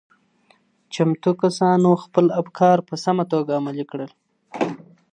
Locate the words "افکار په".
2.41-2.95